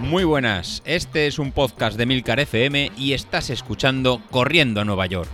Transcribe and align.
Muy 0.00 0.24
buenas, 0.24 0.82
este 0.86 1.26
es 1.26 1.38
un 1.38 1.52
podcast 1.52 1.98
de 1.98 2.06
Milcar 2.06 2.40
FM 2.40 2.92
y 2.96 3.12
estás 3.12 3.50
escuchando 3.50 4.22
Corriendo 4.30 4.80
a 4.80 4.84
Nueva 4.84 5.06
York. 5.06 5.28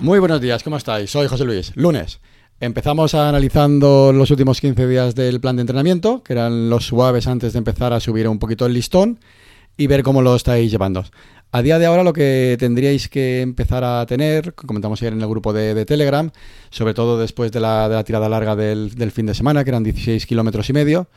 Muy 0.00 0.18
buenos 0.18 0.40
días, 0.40 0.62
¿cómo 0.62 0.78
estáis? 0.78 1.10
Soy 1.10 1.28
José 1.28 1.44
Luis. 1.44 1.72
Lunes. 1.76 2.20
Empezamos 2.58 3.14
analizando 3.14 4.12
los 4.12 4.30
últimos 4.30 4.60
15 4.60 4.88
días 4.88 5.14
del 5.14 5.40
plan 5.40 5.56
de 5.56 5.62
entrenamiento, 5.62 6.22
que 6.22 6.32
eran 6.32 6.70
los 6.70 6.86
suaves 6.86 7.26
antes 7.26 7.52
de 7.52 7.58
empezar 7.58 7.92
a 7.92 8.00
subir 8.00 8.26
un 8.26 8.38
poquito 8.38 8.66
el 8.66 8.72
listón 8.72 9.20
y 9.76 9.86
ver 9.86 10.02
cómo 10.02 10.22
lo 10.22 10.34
estáis 10.34 10.70
llevando. 10.70 11.04
A 11.54 11.60
día 11.60 11.78
de 11.78 11.84
ahora 11.84 12.02
lo 12.02 12.14
que 12.14 12.56
tendríais 12.58 13.10
que 13.10 13.42
empezar 13.42 13.84
a 13.84 14.06
tener, 14.06 14.54
comentamos 14.54 15.02
ayer 15.02 15.12
en 15.12 15.20
el 15.20 15.28
grupo 15.28 15.52
de, 15.52 15.84
Telegram, 15.84 16.30
sobre 16.70 16.94
todo 16.94 17.18
después 17.18 17.52
de 17.52 17.60
la, 17.60 18.02
tirada 18.04 18.26
larga 18.30 18.56
del, 18.56 18.94
del, 18.94 19.10
fin 19.10 19.26
de 19.26 19.34
semana, 19.34 19.62
que 19.62 19.68
eran 19.68 19.82
16 19.82 20.24
kilómetros 20.24 20.70
y 20.70 20.72
medio, 20.72 21.08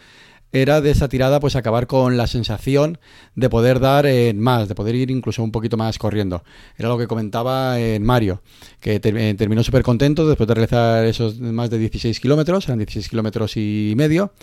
era 0.62 0.82
de 0.82 0.92
esa 0.92 1.10
tirada 1.10 1.40
pues 1.40 1.56
acabar 1.56 1.86
con 1.88 2.18
la 2.18 2.28
sensación 2.28 2.98
de 3.36 3.50
poder 3.50 3.80
dar 3.80 4.06
en 4.06 4.40
más, 4.40 4.68
de 4.68 4.76
poder 4.76 4.96
ir 4.96 5.12
incluso 5.12 5.44
un 5.44 5.52
poquito 5.52 5.76
más 5.78 5.98
corriendo. 5.98 6.44
Era 6.78 6.90
lo 6.90 6.98
que 6.98 7.08
comentaba 7.08 7.80
en 7.80 8.04
Mario, 8.04 8.42
que 8.80 9.02
eh, 9.04 9.36
terminó 9.38 9.64
súper 9.64 9.84
contento 9.84 10.28
después 10.28 10.48
de 10.48 10.54
realizar 10.54 11.06
esos 11.06 11.40
más 11.40 11.70
de 11.70 11.78
16 11.78 12.20
kilómetros, 12.20 12.66
eran 12.68 12.80
16 12.80 13.10
kilómetros 13.10 13.58
y 13.58 13.94
medio, 13.98 14.34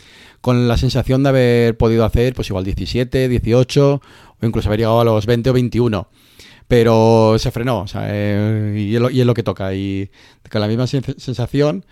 con 0.40 0.68
la 0.68 0.76
sensación 0.76 1.22
de 1.22 1.28
haber 1.30 1.76
podido 1.76 2.04
hacer 2.04 2.34
pues 2.34 2.48
igual 2.50 2.64
17, 2.64 3.28
18 3.28 3.94
o 4.40 4.46
incluso 4.46 4.68
haber 4.68 4.80
llegado 4.80 5.00
a 5.00 5.04
los 5.04 5.26
20 5.26 5.50
o 5.50 5.52
21 5.52 6.08
pero 6.72 7.36
se 7.38 7.50
frenó, 7.50 7.84
eh, 7.96 8.74
y, 8.78 8.94
es 8.94 9.26
lo, 9.26 9.34
que 9.34 9.42
toca. 9.42 9.74
Y 9.74 10.10
con 10.50 10.62
la 10.62 10.68
misma 10.68 10.86
sensación, 10.86 11.84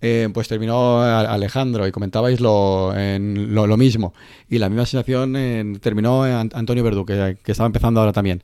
eh, 0.00 0.28
pues 0.32 0.48
terminó 0.48 1.02
Alejandro 1.02 1.86
y 1.86 1.92
comentabais 1.92 2.40
lo, 2.40 2.94
en, 2.96 3.54
lo, 3.54 3.76
mismo. 3.76 4.14
Y 4.48 4.58
la 4.58 4.68
misma 4.68 4.86
sensación 4.86 5.78
terminó 5.80 6.24
Antonio 6.24 6.84
Verdú, 6.84 7.04
que, 7.04 7.36
estaba 7.46 7.66
empezando 7.66 8.00
ahora 8.00 8.12
también. 8.12 8.42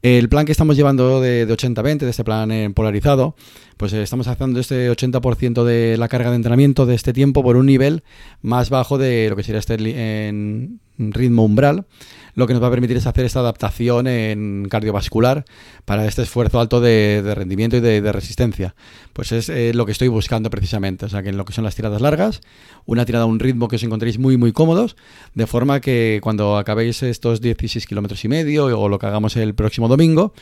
El 0.00 0.28
plan 0.28 0.46
que 0.46 0.52
estamos 0.52 0.76
llevando 0.76 1.20
de, 1.20 1.48
80-20, 1.48 1.98
de 1.98 2.10
este 2.10 2.22
plan 2.22 2.72
polarizado, 2.72 3.34
pues 3.76 3.92
eh, 3.92 4.02
estamos 4.02 4.28
haciendo 4.28 4.60
este 4.60 4.90
80% 4.90 5.64
de 5.64 5.96
la 5.96 6.08
carga 6.08 6.30
de 6.30 6.36
entrenamiento 6.36 6.86
de 6.86 6.94
este 6.94 7.12
tiempo 7.12 7.42
por 7.42 7.56
un 7.56 7.66
nivel 7.66 8.04
más 8.40 8.70
bajo 8.70 8.96
de 8.96 9.28
lo 9.28 9.36
que 9.36 9.42
sería 9.42 9.58
este 9.58 9.74
en 10.28 10.80
ritmo 10.98 11.44
umbral, 11.44 11.86
lo 12.34 12.46
que 12.46 12.52
nos 12.52 12.62
va 12.62 12.68
a 12.68 12.70
permitir 12.70 12.96
es 12.96 13.06
hacer 13.06 13.24
esta 13.24 13.40
adaptación 13.40 14.06
en 14.06 14.68
cardiovascular 14.70 15.44
para 15.84 16.06
este 16.06 16.22
esfuerzo 16.22 16.60
alto 16.60 16.80
de, 16.80 17.20
rendimiento 17.34 17.76
y 17.76 17.80
de, 17.80 18.12
resistencia. 18.12 18.76
Pues 19.12 19.32
es 19.32 19.48
eh, 19.48 19.72
lo 19.74 19.86
que 19.86 19.92
estoy 19.92 20.06
buscando 20.06 20.48
precisamente, 20.48 21.06
o 21.06 21.08
sea 21.08 21.22
que 21.24 21.30
en 21.30 21.36
lo 21.36 21.44
que 21.44 21.52
son 21.52 21.64
las 21.64 21.74
tiradas 21.74 22.00
largas, 22.00 22.40
una 22.86 23.04
tirada 23.04 23.24
a 23.24 23.26
un 23.26 23.40
ritmo 23.40 23.66
que 23.66 23.74
os 23.74 23.82
encontréis 23.82 24.20
muy 24.20 24.36
muy 24.36 24.52
cómodos, 24.52 24.96
de 25.34 25.48
forma 25.48 25.80
que 25.80 26.20
cuando 26.22 26.58
acabéis 26.58 27.02
estos 27.02 27.40
16 27.40 27.86
kilómetros 27.86 28.24
y 28.24 28.28
medio 28.28 28.66
o 28.66 28.88
lo 28.88 29.00
que 29.00 29.06
hagamos 29.06 29.36
el 29.36 29.56
próximo 29.56 29.88
domingo, 29.88 30.32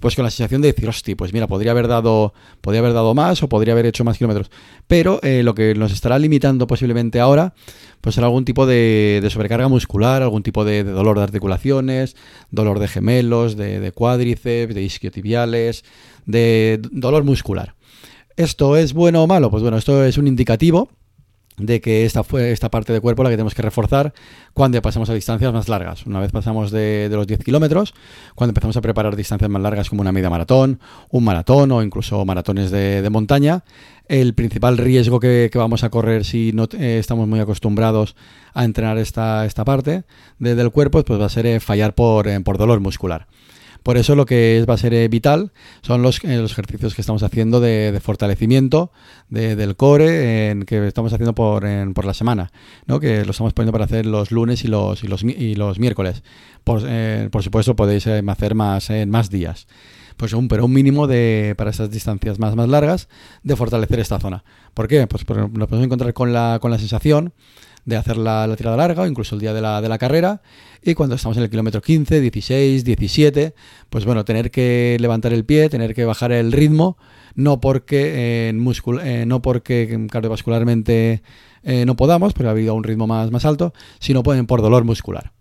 pues 0.00 0.16
con 0.16 0.24
la 0.24 0.30
sensación 0.30 0.60
de 0.60 0.72
decir, 0.72 0.88
hostia, 0.88 1.16
pues 1.16 1.32
mira, 1.32 1.46
podría 1.46 1.70
haber 1.70 1.88
dado, 1.88 2.34
podría 2.60 2.80
haber 2.80 2.94
dado 2.94 3.14
más 3.14 3.42
o 3.42 3.48
podría 3.48 3.74
haber 3.74 3.86
hecho 3.86 4.04
más 4.04 4.18
kilómetros. 4.18 4.50
Pero 4.86 5.20
eh, 5.22 5.42
lo 5.42 5.54
que 5.54 5.74
nos 5.74 5.92
estará 5.92 6.18
limitando 6.18 6.66
posiblemente 6.66 7.20
ahora, 7.20 7.54
pues 8.00 8.16
será 8.16 8.26
algún 8.26 8.44
tipo 8.44 8.66
de, 8.66 9.26
sobrecarga 9.32 9.68
muscular, 9.68 10.03
algún 10.04 10.42
tipo 10.42 10.64
de, 10.64 10.84
dolor 10.84 11.16
de 11.18 11.24
articulaciones, 11.24 12.16
dolor 12.50 12.78
de 12.78 12.88
gemelos, 12.88 13.56
de, 13.56 13.92
cuádriceps, 13.92 14.74
de 14.74 14.82
isquiotibiales, 14.82 15.84
de 16.26 16.80
dolor 16.90 17.24
muscular. 17.24 17.74
¿Esto 18.36 18.76
es 18.76 18.92
bueno 18.92 19.22
o 19.22 19.26
malo? 19.26 19.50
Pues 19.50 19.62
bueno, 19.62 19.76
esto 19.76 20.04
es 20.04 20.18
un 20.18 20.26
indicativo 20.26 20.88
de 21.56 21.80
que 21.80 22.04
esta 22.04 22.24
fue 22.24 22.50
esta 22.50 22.70
parte 22.70 22.92
del 22.92 23.00
cuerpo 23.00 23.22
la 23.22 23.30
que 23.30 23.36
tenemos 23.36 23.54
que 23.54 23.62
reforzar 23.62 24.12
cuando 24.52 24.80
pasamos 24.82 25.08
a 25.10 25.14
distancias 25.14 25.52
más 25.52 25.68
largas. 25.68 26.04
Una 26.06 26.20
vez 26.20 26.32
pasamos 26.32 26.70
de, 26.70 27.08
los 27.10 27.26
10 27.26 27.44
kilómetros, 27.44 27.94
cuando 28.34 28.50
empezamos 28.50 28.76
a 28.76 28.80
preparar 28.80 29.14
distancias 29.14 29.50
más 29.50 29.62
largas 29.62 29.88
como 29.88 30.00
una 30.00 30.12
media 30.12 30.30
maratón, 30.30 30.80
un 31.10 31.24
maratón 31.24 31.70
o 31.72 31.82
incluso 31.82 32.24
maratones 32.24 32.70
de, 32.70 33.08
montaña, 33.10 33.62
el 34.08 34.34
principal 34.34 34.78
riesgo 34.78 35.20
que, 35.20 35.50
vamos 35.54 35.84
a 35.84 35.90
correr 35.90 36.24
si 36.24 36.52
no 36.52 36.68
eh, 36.78 36.98
estamos 36.98 37.28
muy 37.28 37.38
acostumbrados 37.38 38.16
a 38.52 38.64
entrenar 38.64 38.98
esta, 38.98 39.46
esta 39.46 39.64
parte 39.64 40.04
del 40.38 40.70
cuerpo, 40.70 41.02
pues 41.04 41.20
va 41.20 41.26
a 41.26 41.30
ser 41.30 41.46
eh, 41.46 41.60
fallar 41.60 41.94
por, 41.94 42.26
eh, 42.26 42.40
por 42.40 42.58
dolor 42.58 42.80
muscular. 42.80 43.26
Por 43.84 43.98
eso 43.98 44.16
lo 44.16 44.24
que 44.24 44.64
va 44.68 44.74
a 44.74 44.78
ser 44.78 44.94
eh, 44.94 45.06
vital 45.08 45.52
son 45.82 46.02
los, 46.02 46.24
eh, 46.24 46.38
los, 46.38 46.52
ejercicios 46.52 46.94
que 46.94 47.02
estamos 47.02 47.22
haciendo 47.22 47.60
de, 47.60 48.00
fortalecimiento 48.02 48.90
del 49.28 49.76
core 49.76 50.56
que 50.66 50.86
estamos 50.86 51.12
haciendo 51.12 51.34
por, 51.34 51.64
por 51.92 52.04
la 52.06 52.14
semana, 52.14 52.50
¿no? 52.86 52.98
que 52.98 53.24
lo 53.26 53.32
estamos 53.32 53.52
poniendo 53.52 53.72
para 53.72 53.84
hacer 53.84 54.06
los 54.06 54.30
lunes 54.32 54.64
y 54.64 54.68
los, 54.68 55.04
y 55.04 55.06
los, 55.06 55.22
y 55.22 55.54
los 55.54 55.78
miércoles. 55.78 56.22
Por, 56.64 56.82
eh, 56.86 57.28
por 57.30 57.42
supuesto 57.42 57.76
podéis 57.76 58.06
hacer 58.06 58.54
más, 58.54 58.88
en 58.88 59.10
más 59.10 59.28
días 59.28 59.66
pues 60.16 60.32
un, 60.32 60.48
pero 60.48 60.64
un 60.64 60.72
mínimo 60.72 61.06
de, 61.06 61.54
para 61.56 61.70
esas 61.70 61.90
distancias 61.90 62.38
más, 62.38 62.54
más 62.54 62.68
largas, 62.68 63.08
de 63.42 63.56
fortalecer 63.56 64.00
esta 64.00 64.20
zona. 64.20 64.44
¿Por 64.74 64.88
qué? 64.88 65.06
Pues 65.06 65.24
porque 65.24 65.42
nos 65.42 65.68
podemos 65.68 65.84
encontrar 65.84 66.12
con 66.12 66.32
la, 66.32 66.58
con 66.60 66.70
la 66.70 66.78
sensación 66.78 67.32
de 67.84 67.96
hacer 67.96 68.16
la, 68.16 68.52
tirada 68.56 68.76
larga 68.76 69.02
o 69.02 69.06
incluso 69.06 69.34
el 69.34 69.40
día 69.40 69.52
de 69.52 69.60
la, 69.60 69.80
de 69.80 69.88
la, 69.88 69.98
carrera. 69.98 70.42
Y 70.82 70.94
cuando 70.94 71.16
estamos 71.16 71.36
en 71.36 71.42
el 71.42 71.50
kilómetro 71.50 71.82
15, 71.82 72.20
16, 72.20 72.84
17, 72.84 73.54
pues 73.90 74.04
bueno, 74.04 74.24
tener 74.24 74.50
que 74.50 74.96
levantar 75.00 75.32
el 75.32 75.44
pie, 75.44 75.68
tener 75.68 75.94
que 75.94 76.04
bajar 76.04 76.32
el 76.32 76.52
ritmo, 76.52 76.96
no 77.34 77.60
porque, 77.60 78.48
en 78.48 78.66
eh, 79.02 79.24
no 79.26 79.42
porque 79.42 80.06
cardiovascularmente 80.10 81.22
eh, 81.62 81.84
no 81.86 81.96
podamos, 81.96 82.32
porque 82.32 82.48
ha 82.48 82.52
habido 82.52 82.74
un 82.74 82.84
ritmo 82.84 83.06
más, 83.06 83.30
más 83.30 83.44
alto, 83.44 83.72
sino 83.98 84.22
pueden 84.22 84.46
por 84.46 84.62
dolor 84.62 84.84
muscular. 84.84 85.32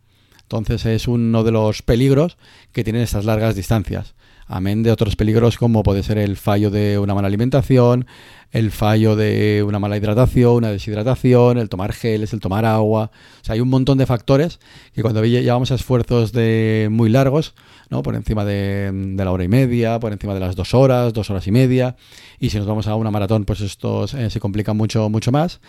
Entonces 0.41 0.85
es 0.85 1.07
uno 1.07 1.43
de 1.43 1.51
los 1.51 1.81
peligros 1.81 2.37
que 2.71 2.83
tienen 2.83 3.01
estas 3.01 3.25
largas 3.25 3.55
distancias 3.55 4.15
amén 4.53 4.83
de 4.83 4.91
otros 4.91 5.15
peligros 5.15 5.57
como 5.57 5.81
puede 5.81 6.03
ser 6.03 6.19
el 6.19 6.37
fallo 6.37 6.69
de 6.69 6.99
una 6.99 7.15
mala 7.15 7.27
alimentación, 7.27 8.05
el 8.51 8.69
fallo 8.69 9.15
de 9.15 9.63
una 9.67 9.79
mala 9.79 9.97
hidratación, 9.97 10.57
una 10.57 10.69
deshidratación, 10.69 11.57
el 11.57 11.69
tomar 11.69 11.91
geles, 11.91 12.33
el 12.33 12.39
tomar 12.39 12.63
agua. 12.65 13.09
O 13.41 13.45
sea, 13.45 13.53
hay 13.53 13.61
un 13.61 13.69
montón 13.69 13.97
de 13.97 14.05
factores 14.05 14.59
que 14.93 15.01
cuando 15.01 15.25
llevamos 15.25 15.71
a 15.71 15.75
esfuerzos 15.75 16.33
de 16.33 16.87
muy 16.91 17.09
largos, 17.09 17.55
¿no? 17.89 18.03
por 18.03 18.13
encima 18.13 18.45
de, 18.45 18.91
la 19.17 19.31
hora 19.31 19.43
y 19.43 19.47
media, 19.47 19.99
por 19.99 20.13
encima 20.13 20.35
de 20.35 20.39
las 20.39 20.55
dos 20.55 20.75
horas, 20.75 21.13
dos 21.13 21.31
horas 21.31 21.47
y 21.47 21.51
media, 21.51 21.95
y 22.39 22.51
si 22.51 22.57
nos 22.59 22.67
vamos 22.67 22.87
a 22.87 22.95
una 22.95 23.09
maratón, 23.09 23.45
pues 23.45 23.59
esto 23.61 24.05
eh, 24.05 24.29
se 24.29 24.39
complica 24.39 24.73
mucho, 24.73 25.09
mucho 25.09 25.31
más, 25.31 25.61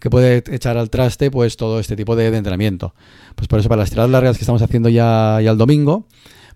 que 0.00 0.10
puede 0.10 0.42
echar 0.52 0.76
al 0.76 0.90
traste 0.90 1.30
pues 1.30 1.56
todo 1.56 1.78
este 1.78 1.94
tipo 1.94 2.16
de, 2.16 2.26
entrenamiento. 2.36 2.92
Pues 3.36 3.46
por 3.46 3.60
eso 3.60 3.68
para 3.68 3.82
las 3.82 3.90
tiradas 3.90 4.10
largas 4.10 4.36
que 4.36 4.42
estamos 4.42 4.62
haciendo 4.62 4.88
ya, 4.88 5.38
ya 5.40 5.52
el 5.52 5.58
domingo, 5.58 6.06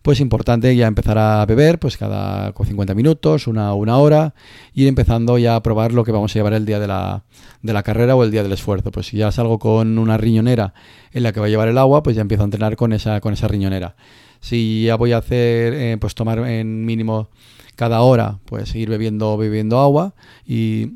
pues 0.03 0.21
importante 0.21 0.75
ya 0.77 0.87
empezar 0.87 1.19
a 1.19 1.45
beber, 1.47 1.79
pues 1.79 1.97
cada 1.97 2.53
50 2.53 2.95
minutos, 2.95 3.47
una, 3.47 3.75
una 3.75 3.99
hora, 3.99 4.35
ir 4.75 4.89
empezando 4.89 5.39
ya 5.39 5.57
a 5.57 5.63
probar 5.63 5.93
lo 5.93 6.05
que 6.05 6.13
vamos 6.13 6.31
a 6.33 6.39
llevar 6.39 6.55
el 6.55 6.67
día 6.67 6.79
de 6.79 6.87
la, 6.87 7.25
de 7.63 7.73
la 7.73 7.83
carrera 7.83 8.15
o 8.17 8.25
el 8.25 8.31
día 8.31 8.43
del 8.43 8.53
esfuerzo. 8.53 8.91
Pues 8.91 9.07
si 9.07 9.17
ya 9.17 9.33
salgo 9.33 9.59
con 9.59 9.99
una 9.99 10.17
riñonera 10.17 10.75
en 11.13 11.23
la 11.23 11.33
que 11.33 11.41
va 11.41 11.47
a 11.47 11.49
llevar 11.49 11.69
el 11.69 11.79
agua, 11.79 12.03
pues 12.03 12.17
ya 12.17 12.23
empiezo 12.23 12.43
a 12.43 12.47
entrenar 12.47 12.77
con 12.77 12.93
esa, 12.93 13.21
con 13.21 13.33
esa 13.33 13.49
riñonera. 13.49 13.97
Si 14.41 14.85
ya 14.85 14.97
voy 14.97 15.13
a 15.13 15.19
hacer, 15.19 15.75
eh, 15.75 15.97
pues 16.01 16.15
tomar 16.15 16.39
en 16.41 16.85
mínimo 16.85 17.31
cada 17.75 18.01
hora, 18.01 18.39
pues 18.47 18.75
ir 18.75 18.89
bebiendo, 18.89 19.37
bebiendo 19.37 19.81
agua 19.81 20.15
y 20.47 20.93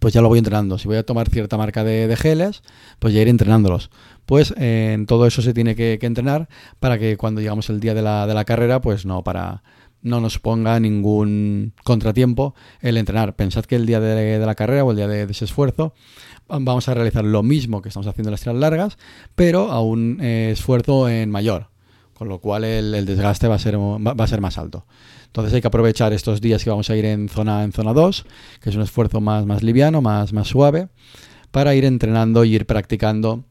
pues 0.00 0.14
ya 0.14 0.20
lo 0.20 0.28
voy 0.28 0.38
entrenando. 0.38 0.78
Si 0.78 0.88
voy 0.88 0.96
a 0.96 1.02
tomar 1.04 1.28
cierta 1.28 1.56
marca 1.56 1.84
de, 1.84 2.06
de 2.06 2.16
geles, 2.16 2.62
pues 2.98 3.14
ya 3.14 3.20
ir 3.20 3.28
entrenándolos 3.28 3.90
pues 4.26 4.54
en 4.56 5.06
todo 5.06 5.26
eso 5.26 5.42
se 5.42 5.54
tiene 5.54 5.74
que, 5.74 5.98
entrenar 6.00 6.48
para 6.80 6.98
que 6.98 7.16
cuando 7.16 7.40
llegamos 7.40 7.68
el 7.70 7.80
día 7.80 7.94
de 7.94 8.02
la, 8.02 8.26
de 8.26 8.34
la 8.34 8.44
carrera, 8.44 8.80
pues 8.80 9.06
no, 9.06 9.22
para 9.22 9.62
no 10.02 10.20
nos 10.20 10.38
ponga 10.38 10.78
ningún 10.80 11.72
contratiempo 11.82 12.54
el 12.80 12.96
entrenar. 12.96 13.36
Pensad 13.36 13.64
que 13.64 13.76
el 13.76 13.86
día 13.86 14.00
de, 14.00 14.38
la 14.38 14.54
carrera 14.54 14.84
o 14.84 14.90
el 14.90 14.96
día 14.98 15.08
de, 15.08 15.22
ese 15.22 15.46
esfuerzo 15.46 15.94
vamos 16.46 16.88
a 16.88 16.94
realizar 16.94 17.24
lo 17.24 17.42
mismo 17.42 17.80
que 17.80 17.88
estamos 17.88 18.06
haciendo 18.06 18.28
en 18.28 18.32
las 18.32 18.42
tiras 18.42 18.56
largas, 18.56 18.98
pero 19.34 19.72
a 19.72 19.80
un 19.80 20.18
eh, 20.20 20.50
esfuerzo 20.52 21.08
en 21.08 21.30
mayor, 21.30 21.68
con 22.24 22.30
lo 22.30 22.38
cual 22.38 22.64
el, 22.64 23.04
desgaste 23.04 23.48
va 23.48 23.56
a, 23.56 23.58
ser, 23.58 23.76
va 23.76 24.24
a 24.24 24.26
ser 24.26 24.40
más 24.40 24.56
alto. 24.56 24.86
Entonces 25.26 25.52
hay 25.52 25.60
que 25.60 25.66
aprovechar 25.66 26.14
estos 26.14 26.40
días 26.40 26.64
que 26.64 26.70
vamos 26.70 26.88
a 26.88 26.96
ir 26.96 27.04
en 27.04 27.28
zona 27.28 27.62
en 27.64 27.72
zona 27.72 27.92
2, 27.92 28.24
que 28.62 28.70
es 28.70 28.76
un 28.76 28.80
esfuerzo 28.80 29.20
más, 29.20 29.44
más 29.44 29.62
liviano, 29.62 30.00
más, 30.00 30.32
más 30.32 30.48
suave, 30.48 30.88
para 31.50 31.74
ir 31.74 31.84
entrenando 31.84 32.46
y 32.46 32.54
ir 32.54 32.64
practicando 32.64 33.44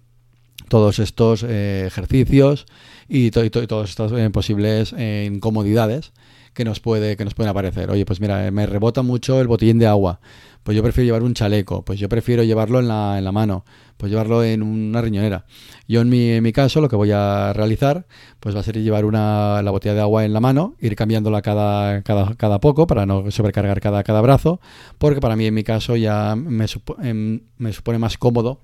todos 0.70 0.98
estos 0.98 1.46
eh, 1.48 1.84
ejercicios 1.86 2.66
y, 3.08 3.30
todas 3.30 3.92
estas 3.92 4.12
eh, 4.12 4.32
posibles 4.32 4.96
eh, 4.98 5.30
incomodidades 5.32 6.12
que 6.54 6.66
nos 6.66 6.80
puede 6.80 7.18
que 7.18 7.26
nos 7.26 7.34
pueden 7.34 7.50
aparecer. 7.50 7.90
Oye, 7.90 8.06
pues 8.06 8.20
mira, 8.22 8.50
me 8.52 8.66
rebota 8.66 9.02
mucho 9.02 9.42
el 9.42 9.48
botellín 9.48 9.80
de 9.80 9.88
agua. 9.88 10.20
Pues 10.64 10.78
yo 10.78 10.84
prefiero 10.84 11.06
llevar 11.06 11.24
un 11.24 11.34
chaleco, 11.34 11.84
pues 11.84 12.00
yo 12.00 12.08
prefiero 12.08 12.44
llevarlo 12.44 12.80
en 12.80 12.88
la, 12.88 13.18
en 13.18 13.26
la 13.26 13.34
mano, 13.34 13.66
pues 13.98 14.10
llevarlo 14.10 14.46
en 14.46 14.64
una 14.64 15.02
riñonera. 15.02 15.46
Yo 15.90 16.00
en 16.00 16.10
mi, 16.10 16.30
en 16.30 16.44
mi 16.44 16.54
caso 16.54 16.80
lo 16.80 16.88
que 16.88 16.96
voy 16.96 17.12
a 17.12 17.52
realizar 17.52 18.06
pues 18.40 18.56
va 18.56 18.62
a 18.62 18.64
ser 18.64 18.78
llevar 18.78 19.04
una, 19.04 19.62
la 19.62 19.72
botella 19.72 19.96
de 19.96 20.02
agua 20.02 20.24
en 20.24 20.32
la 20.32 20.40
mano, 20.40 20.76
ir 20.80 20.96
cambiándola 20.96 21.42
cada, 21.42 22.02
cada, 22.04 22.36
cada 22.36 22.60
poco 22.62 22.88
para 22.88 23.06
no 23.06 23.30
sobrecargar 23.30 23.82
cada, 23.82 24.04
cada 24.04 24.22
brazo, 24.22 24.62
porque 25.00 25.20
para 25.20 25.36
mí 25.36 25.46
en 25.46 25.54
mi 25.54 25.64
caso 25.64 25.98
ya 25.98 26.36
me, 26.38 26.66
em, 27.04 27.42
me 27.58 27.74
supone 27.74 28.00
más 28.00 28.18
cómodo 28.18 28.62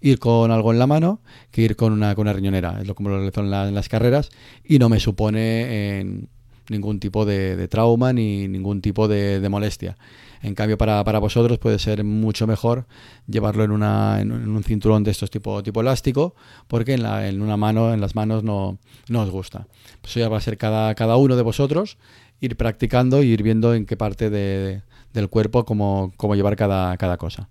ir 0.00 0.18
con 0.18 0.50
algo 0.50 0.72
en 0.72 0.78
la 0.78 0.86
mano 0.86 1.20
que 1.50 1.62
ir 1.62 1.76
con 1.76 1.92
una, 1.92 2.14
con 2.14 2.22
una 2.22 2.34
riñonera. 2.34 2.78
Es 2.80 2.86
lo 2.86 2.94
como 2.94 3.08
lo 3.08 3.16
realizo 3.16 3.40
en, 3.40 3.52
en, 3.52 3.74
las 3.74 3.88
carreras 3.88 4.28
y 4.64 4.78
no 4.78 4.88
me 4.88 5.00
supone 5.00 5.98
en 5.98 6.28
ningún 6.68 7.00
tipo 7.00 7.24
de, 7.24 7.56
de, 7.56 7.68
trauma 7.68 8.12
ni 8.12 8.48
ningún 8.48 8.80
tipo 8.80 9.08
de, 9.08 9.40
de 9.40 9.48
molestia. 9.48 9.96
En 10.42 10.54
cambio, 10.54 10.78
para, 10.78 11.02
para, 11.02 11.18
vosotros 11.18 11.58
puede 11.58 11.78
ser 11.78 12.04
mucho 12.04 12.46
mejor 12.46 12.86
llevarlo 13.26 13.64
en, 13.64 13.72
una, 13.72 14.20
en, 14.20 14.30
un 14.30 14.62
cinturón 14.62 15.02
de 15.02 15.10
estos 15.10 15.30
tipo, 15.30 15.62
tipo 15.62 15.80
elástico, 15.80 16.34
porque 16.68 16.94
en, 16.94 17.02
la, 17.02 17.28
en 17.28 17.42
una 17.42 17.56
mano, 17.56 17.92
en 17.92 18.00
las 18.00 18.14
manos 18.14 18.44
no, 18.44 18.78
no 19.08 19.22
os 19.22 19.30
gusta. 19.30 19.66
Pues 20.00 20.12
eso 20.12 20.20
ya 20.20 20.28
va 20.28 20.38
a 20.38 20.40
ser 20.40 20.56
cada, 20.56 20.94
cada 20.94 21.16
uno 21.16 21.34
de 21.36 21.42
vosotros 21.42 21.98
ir 22.40 22.56
practicando 22.56 23.22
y 23.22 23.28
ir 23.28 23.42
viendo 23.42 23.74
en 23.74 23.84
qué 23.84 23.96
parte 23.96 24.30
de, 24.30 24.82
del 25.12 25.28
cuerpo 25.28 25.64
cómo, 25.64 26.12
cómo 26.16 26.36
llevar 26.36 26.56
cada, 26.56 26.96
cada 26.96 27.16
cosa. 27.16 27.48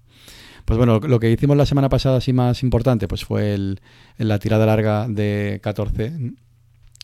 Pues 0.66 0.78
bueno, 0.78 1.00
lo 1.00 1.20
que 1.20 1.32
hicimos 1.32 1.56
la 1.56 1.66
semana 1.66 1.88
pasada 1.88 2.18
así 2.18 2.34
más 2.34 2.62
importante 2.62 3.08
pues 3.08 3.24
fue 3.24 3.54
el, 3.54 3.80
la 4.18 4.38
tirada 4.38 4.66
larga 4.66 5.08
de 5.08 5.60
14, 5.64 6.34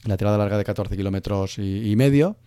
la 0.05 0.17
tirada 0.17 0.37
larga 0.37 0.57
de 0.57 0.63
14 0.63 0.95
kilómetros 0.95 1.57
y, 1.59 1.91
y, 1.91 1.95
medio, 1.95 2.37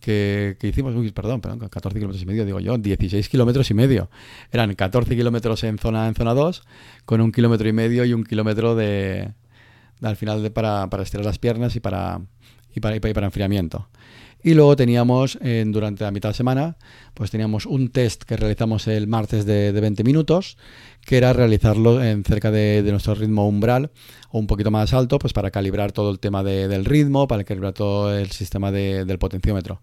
que, 0.00 0.56
hicimos, 0.62 0.94
uy, 0.94 1.10
perdón, 1.12 1.40
perdón, 1.40 1.68
14 1.68 1.98
kilómetros 1.98 2.22
y 2.22 2.26
medio, 2.26 2.44
digo 2.44 2.60
yo, 2.60 2.76
16 2.76 3.28
kilómetros 3.28 3.70
y 3.70 3.74
medio. 3.74 4.10
Eran 4.50 4.74
14 4.74 5.14
kilómetros 5.16 5.62
en 5.64 5.78
zona, 5.78 6.08
en 6.08 6.14
zona 6.14 6.34
2, 6.34 6.62
con 7.04 7.20
un 7.20 7.32
kilómetro 7.32 7.68
y 7.68 7.72
medio 7.72 8.04
y 8.04 8.12
un 8.12 8.24
kilómetro 8.24 8.74
de, 8.74 9.32
al 10.02 10.16
final 10.16 10.42
de, 10.42 10.50
para, 10.50 10.88
para 10.88 11.02
estirar 11.02 11.24
las 11.24 11.38
piernas 11.38 11.76
y 11.76 11.80
para, 11.80 12.20
y 12.74 12.80
para, 12.80 12.96
y 12.96 13.00
para 13.00 13.26
enfriamiento. 13.26 13.88
Y 14.44 14.54
luego 14.54 14.74
teníamos, 14.74 15.38
durante 15.66 16.02
la 16.02 16.10
mitad 16.10 16.30
de 16.30 16.34
semana, 16.34 16.76
pues 17.14 17.30
teníamos 17.30 17.64
un 17.64 17.90
test 17.90 18.24
que 18.24 18.36
realizamos 18.36 18.88
el 18.88 19.06
martes 19.06 19.46
de, 19.46 19.72
de 19.72 19.80
20 19.80 20.02
minutos, 20.02 20.56
que 21.06 21.16
era 21.16 21.32
realizarlo 21.32 22.02
en 22.02 22.24
cerca 22.24 22.50
de, 22.50 22.82
de, 22.82 22.90
nuestro 22.90 23.14
ritmo 23.14 23.46
umbral 23.46 23.92
o 24.30 24.38
un 24.40 24.48
poquito 24.48 24.72
más 24.72 24.92
alto, 24.94 25.18
pues 25.20 25.32
para 25.32 25.52
calibrar 25.52 25.92
todo 25.92 26.10
el 26.10 26.18
tema 26.18 26.42
de, 26.42 26.66
del 26.66 26.84
ritmo, 26.84 27.28
para 27.28 27.44
calibrar 27.44 27.72
todo 27.72 28.16
el 28.16 28.30
sistema 28.32 28.72
del 28.72 29.18
potenciómetro. 29.18 29.80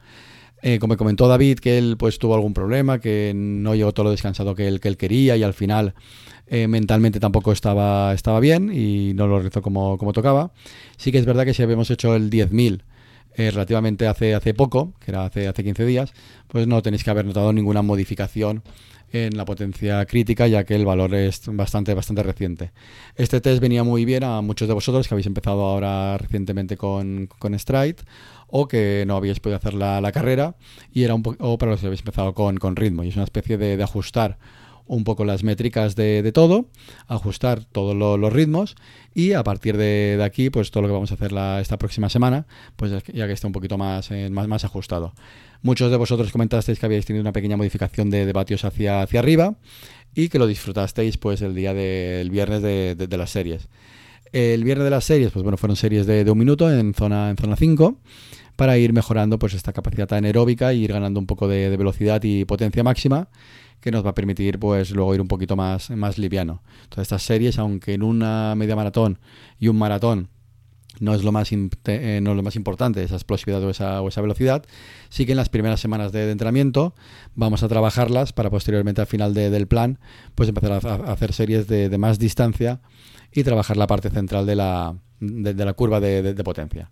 Eh, 0.62 0.78
como 0.80 0.98
comentó 0.98 1.28
David, 1.28 1.60
que 1.60 1.78
él 1.78 1.96
pues 1.98 2.20
tuvo 2.20 2.36
algún 2.36 2.54
problema, 2.54 3.00
que 3.00 3.32
no 3.34 3.76
llegó 3.76 3.94
todo 3.94 4.06
lo 4.06 4.12
descansado 4.12 4.56
que 4.56 4.68
él, 4.68 4.82
que 4.82 4.90
él 4.90 4.98
quería 4.98 5.38
y 5.38 5.44
al 5.44 5.54
final 5.54 5.94
eh, 6.48 6.68
mentalmente 6.68 7.20
tampoco 7.20 7.54
estaba, 7.54 8.14
estaba 8.14 8.42
bien 8.42 8.70
y 8.74 9.14
no 9.14 9.28
lo 9.28 9.38
realizó 9.38 9.62
como, 9.62 9.98
como 9.98 10.12
tocaba. 10.12 10.52
Sí 10.98 11.12
que 11.12 11.18
es 11.18 11.26
verdad 11.26 11.46
que 11.46 11.54
si 11.54 11.64
habíamos 11.64 11.90
hecho 11.92 12.14
el 12.16 12.30
10.000 12.30 12.82
eh, 13.40 13.52
relativamente 13.52 14.06
hace, 14.06 14.36
hace 14.36 14.54
poco, 14.54 14.92
que 15.00 15.12
era 15.12 15.24
hace, 15.24 15.48
hace 15.48 15.64
15 15.64 15.86
días, 15.86 16.12
pues 16.50 16.68
no 16.68 16.82
tenéis 16.82 17.06
que 17.06 17.10
haber 17.10 17.24
notado 17.24 17.54
ninguna 17.54 17.82
modificación 17.82 18.64
en 19.14 19.38
la 19.38 19.46
potencia 19.46 20.06
crítica, 20.06 20.46
ya 20.48 20.66
que 20.66 20.76
el 20.76 20.84
valor 20.84 21.16
es 21.16 21.44
bastante, 21.46 21.94
bastante 21.94 22.22
reciente. 22.22 22.74
Este 23.16 23.40
test 23.40 23.62
venía 23.62 23.86
muy 23.86 24.04
bien 24.04 24.26
a 24.26 24.42
muchos 24.42 24.68
de 24.68 24.74
vosotros 24.74 25.08
que 25.08 25.14
habéis 25.14 25.28
empezado 25.28 25.64
ahora 25.64 26.18
recientemente 26.18 26.76
con, 26.76 27.30
con 27.40 27.58
Stride 27.58 28.04
o 28.48 28.68
que 28.68 29.06
no 29.08 29.16
habíais 29.16 29.40
podido 29.40 29.56
hacer 29.56 29.74
la, 29.74 30.02
la 30.02 30.12
carrera 30.12 30.56
y 30.92 31.04
era 31.04 31.16
un 31.16 31.24
o 31.40 31.58
para 31.58 31.72
los 31.72 31.80
que 31.80 31.86
habéis 31.86 32.02
empezado 32.02 32.34
con, 32.34 32.58
con 32.58 32.76
ritmo. 32.76 33.06
Y 33.06 33.08
es 33.08 33.16
una 33.16 33.24
especie 33.24 33.58
de, 33.58 33.78
de 33.78 33.84
ajustar 33.84 34.38
un 34.90 35.04
poco 35.04 35.24
las 35.24 35.44
métricas 35.44 35.96
de, 35.96 36.24
de 36.24 36.32
todo, 36.32 36.66
ajustar 37.08 37.64
todos 37.64 37.96
lo, 37.96 38.18
los 38.18 38.34
ritmos 38.34 38.76
y 39.14 39.34
a 39.34 39.44
partir 39.44 39.78
de, 39.78 40.16
de, 40.18 40.24
aquí, 40.24 40.50
pues 40.50 40.72
todo 40.72 40.82
lo 40.82 40.88
que 40.90 40.94
vamos 40.94 41.12
a 41.12 41.14
hacer 41.14 41.32
la, 41.32 41.62
esta 41.62 41.78
próxima 41.78 42.10
semana, 42.10 42.48
pues 42.76 42.92
ya 43.14 43.28
que 43.28 43.34
está 43.34 43.46
un 43.46 43.54
poquito 43.54 43.78
más, 43.78 44.10
eh, 44.10 44.30
más, 44.32 44.48
más 44.48 44.66
ajustado. 44.66 45.14
Muchos 45.62 45.92
de 45.92 45.98
vosotros 45.98 46.32
comentasteis 46.32 46.80
que 46.80 46.86
habíais 46.88 47.06
tenido 47.06 47.22
una 47.22 47.32
pequeña 47.32 47.56
modificación 47.56 48.10
de, 48.10 48.26
de 48.26 48.34
vatios 48.34 48.66
hacia, 48.66 49.04
hacia 49.04 49.20
arriba 49.20 49.58
y 50.16 50.30
que 50.30 50.40
lo 50.40 50.48
disfrutasteis 50.48 51.18
pues 51.18 51.42
el 51.44 51.54
día 51.54 51.76
del 51.76 52.32
viernes 52.32 52.64
de, 52.64 53.18
las 53.18 53.30
series. 53.30 53.70
El 54.32 54.64
viernes 54.64 54.86
de 54.86 54.92
las 54.92 55.06
series, 55.06 55.32
pues 55.32 55.44
bueno, 55.44 55.58
fueron 55.58 55.76
series 55.76 56.08
de, 56.08 56.24
de 56.24 56.32
un 56.32 56.38
minuto 56.38 56.72
en 56.72 56.96
zona, 56.96 57.30
en 57.30 57.38
zona 57.38 57.56
5 57.56 58.00
para 58.60 58.78
ir 58.78 58.92
mejorando 58.92 59.40
pues 59.40 59.54
esta 59.54 59.72
capacidad 59.72 60.12
anaeróbica 60.12 60.74
e 60.74 60.76
ir 60.76 60.92
ganando 60.92 61.18
un 61.18 61.26
poco 61.26 61.48
de, 61.48 61.78
velocidad 61.78 62.22
y 62.24 62.44
potencia 62.44 62.84
máxima 62.84 63.30
que 63.80 63.90
nos 63.90 64.06
va 64.06 64.10
a 64.10 64.14
permitir 64.14 64.60
pues 64.60 64.92
luego 64.92 65.16
ir 65.16 65.22
un 65.22 65.30
poquito 65.30 65.56
más, 65.56 65.90
más 65.92 66.18
liviano. 66.18 66.62
Todas 66.90 67.04
estas 67.04 67.24
series, 67.24 67.58
aunque 67.58 67.94
en 67.94 68.04
una 68.04 68.56
media 68.56 68.76
maratón 68.76 69.18
y 69.60 69.70
un 69.70 69.78
maratón 69.78 70.28
no 71.00 71.14
es 71.14 71.24
lo 71.24 71.32
más, 71.32 71.50
eh, 71.54 72.20
no 72.22 72.32
es 72.32 72.36
lo 72.36 72.44
más 72.44 72.58
importante, 72.58 73.02
esa 73.02 73.16
explosividad 73.16 73.64
o 73.64 73.70
esa, 73.70 74.02
o 74.02 74.10
esa 74.10 74.20
velocidad, 74.20 74.66
sí 75.08 75.26
que 75.26 75.32
en 75.32 75.38
las 75.38 75.48
primeras 75.48 75.80
semanas 75.80 76.12
de, 76.12 76.30
entrenamiento 76.30 76.94
vamos 77.36 77.64
a 77.64 77.70
trabajarlas 77.70 78.34
para 78.34 78.50
posteriormente 78.50 79.00
al 79.00 79.08
final 79.08 79.34
de, 79.34 79.50
del 79.52 79.68
plan 79.68 80.00
pues 80.36 80.50
empezar 80.50 80.86
a, 80.86 80.96
hacer 81.14 81.32
series 81.32 81.66
de, 81.70 81.98
más 81.98 82.20
distancia 82.20 82.82
y 83.32 83.46
trabajar 83.46 83.78
la 83.78 83.88
parte 83.88 84.10
central 84.10 84.46
de 84.46 84.58
la, 84.58 84.98
la 85.22 85.74
curva 85.76 86.02
de, 86.02 86.34
potencia. 86.44 86.92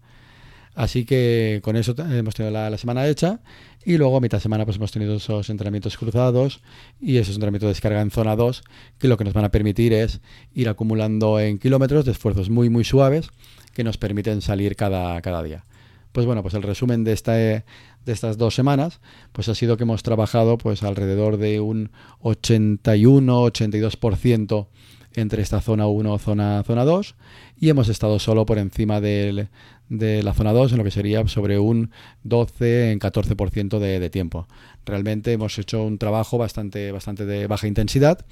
Así 0.77 1.03
que 1.05 1.59
con 1.63 1.75
eso 1.75 1.95
hemos 1.97 2.35
tenido 2.35 2.51
la, 2.51 2.77
semana 2.77 3.07
hecha 3.07 3.39
y 3.83 3.97
luego 3.97 4.15
a 4.15 4.21
mitad 4.21 4.37
de 4.37 4.43
semana 4.43 4.63
pues 4.63 4.77
hemos 4.77 4.91
tenido 4.91 5.15
esos 5.15 5.49
entrenamientos 5.49 5.97
cruzados 5.97 6.61
y 7.01 7.17
esos 7.17 7.33
entrenamientos 7.33 7.65
de 7.65 7.71
descarga 7.71 7.99
en 7.99 8.11
zona 8.11 8.35
2 8.35 8.61
que 8.99 9.07
lo 9.07 9.17
que 9.17 9.23
nos 9.23 9.33
van 9.33 9.45
a 9.45 9.49
permitir 9.49 9.91
es 9.91 10.21
ir 10.53 10.69
acumulando 10.69 11.39
en 11.39 11.57
kilómetros 11.57 12.05
de 12.05 12.11
esfuerzos 12.11 12.51
muy 12.51 12.69
muy 12.69 12.83
suaves 12.83 13.31
que 13.73 13.83
nos 13.83 13.97
permiten 13.97 14.43
salir 14.43 14.75
cada, 14.75 15.19
cada 15.23 15.41
día. 15.41 15.65
Pues 16.11 16.27
bueno, 16.27 16.43
pues 16.43 16.53
el 16.53 16.61
resumen 16.61 17.03
de, 17.03 17.13
esta, 17.13 17.33
de 17.33 17.63
estas 18.05 18.37
dos 18.37 18.53
semanas 18.53 19.01
pues 19.31 19.49
ha 19.49 19.55
sido 19.55 19.77
que 19.77 19.83
hemos 19.83 20.03
trabajado 20.03 20.59
pues 20.59 20.83
alrededor 20.83 21.37
de 21.37 21.59
un 21.59 21.89
81-82% 22.21 24.67
entre 25.17 25.41
esta 25.41 25.61
zona 25.61 25.87
1 25.87 26.17
zona 26.19 26.63
zona 26.63 26.85
2 26.85 27.15
y 27.59 27.69
hemos 27.69 27.89
estado 27.89 28.19
solo 28.19 28.45
por 28.45 28.59
encima 28.59 29.01
del, 29.01 29.49
de 29.89 30.21
la 30.21 30.33
zona 30.33 30.53
2 30.53 30.71
en 30.71 30.77
lo 30.77 30.83
que 30.83 30.91
sería 30.91 31.27
sobre 31.27 31.57
un 31.59 31.91
12 32.23 32.91
en 32.91 32.99
14% 32.99 33.79
de, 33.79 33.99
de 33.99 34.09
tiempo. 34.09 34.47
Realmente 34.85 35.33
hemos 35.33 35.57
hecho 35.57 35.83
un 35.83 35.97
trabajo 35.97 36.37
bastante 36.37 36.91
bastante 36.91 37.25
de 37.25 37.47
baja 37.47 37.67
intensidad 37.67 38.25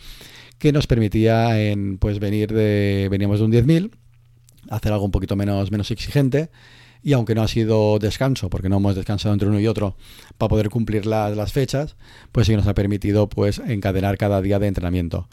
que 0.59 0.71
nos 0.71 0.87
permitía 0.87 1.59
en 1.59 1.97
pues 1.97 2.19
venir 2.19 2.53
de 2.53 3.07
veníamos 3.09 3.39
de 3.39 3.45
un 3.45 3.51
10000 3.51 3.91
hacer 4.69 4.93
algo 4.93 5.05
un 5.05 5.11
poquito 5.11 5.35
menos 5.35 5.71
menos 5.71 5.89
exigente 5.91 6.49
y 7.05 7.13
aunque 7.13 7.35
no 7.35 7.43
ha 7.43 7.47
sido 7.47 7.99
descanso, 7.99 8.49
porque 8.49 8.67
no 8.67 8.77
hemos 8.77 8.95
descansado 8.95 9.31
entre 9.31 9.47
uno 9.47 9.59
y 9.59 9.67
otro 9.67 9.95
para 10.39 10.49
poder 10.49 10.71
cumplir 10.71 11.05
las, 11.05 11.37
las 11.37 11.53
fechas, 11.53 11.97
pues 12.31 12.47
sí 12.47 12.55
nos 12.55 12.65
ha 12.65 12.73
permitido 12.73 13.29
pues 13.29 13.59
encadenar 13.59 14.17
cada 14.17 14.41
día 14.41 14.57
de 14.57 14.65
entrenamiento. 14.65 15.29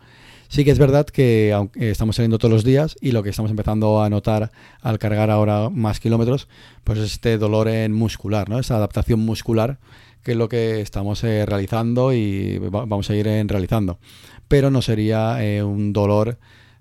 Sí 0.53 0.67
que 0.67 0.71
es 0.71 0.79
verdad 0.79 1.07
que 1.07 1.51
aunque 1.55 1.91
estamos 1.91 2.17
saliendo 2.17 2.37
todos 2.37 2.53
los 2.53 2.63
días 2.63 2.95
y 3.01 3.13
lo 3.13 3.23
que 3.23 3.31
estamos 3.31 3.51
empezando 3.51 4.03
a 4.03 4.11
notar 4.11 4.53
al 4.83 4.99
cargar 4.99 5.31
ahora 5.31 5.71
más 5.71 5.99
kilómetros, 5.99 6.47
pues 6.85 6.99
es 6.99 7.13
este 7.13 7.39
dolor 7.39 7.69
en 7.69 7.95
muscular, 7.95 8.51
¿no? 8.51 8.59
Esa 8.59 8.77
adaptación 8.77 9.21
muscular 9.21 9.79
que 10.23 10.33
es 10.33 10.37
lo 10.37 10.51
que 10.51 10.83
estamos 10.83 11.25
eh, 11.25 11.47
realizando 11.47 12.13
y 12.13 12.59
vamos 12.59 13.09
a 13.09 13.15
ir 13.15 13.29
en 13.29 13.49
realizando. 13.49 13.99
Pero 14.47 14.71
no 14.71 14.83
sería 14.83 15.43
eh, 15.43 15.63
un 15.63 15.95
dolor 15.95 16.37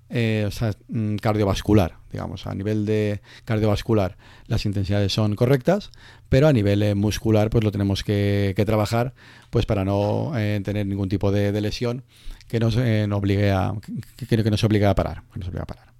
eh, 0.09 0.49
mm, 0.89 1.15
cardiovascular, 1.15 1.93
digamos, 2.11 2.47
a 2.47 2.53
nivel 2.53 2.85
de 2.85 3.21
cardiovascular 3.45 4.17
las 4.47 4.65
intensidades 4.65 5.13
son 5.13 5.35
correctas, 5.35 5.91
pero 6.29 6.47
a 6.47 6.53
nivel 6.53 6.83
eh, 6.83 6.95
muscular 6.95 7.49
pues 7.49 7.63
lo 7.63 7.71
tenemos 7.71 8.03
que, 8.03 8.53
trabajar 8.65 9.13
pues 9.49 9.65
para 9.65 9.85
no 9.85 10.33
eh, 10.37 10.59
tener 10.63 10.85
ningún 10.85 11.09
tipo 11.09 11.31
de, 11.31 11.59
lesión 11.61 12.03
que 12.47 12.59
nos, 12.59 12.75
eh, 12.77 13.07
obligue 13.11 13.51
a, 13.51 13.73
que, 14.17 14.27
que, 14.27 14.51
nos 14.51 14.63
obligue 14.63 14.85
a 14.85 14.95
parar, 14.95 15.23
que 15.33 15.39
nos 15.39 15.47
obligue 15.47 15.63
a 15.63 15.65
parar. 15.65 15.91